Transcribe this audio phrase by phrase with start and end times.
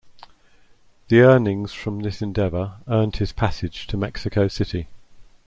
[1.09, 4.87] The earnings from this endeavor earned his passage to Mexico City.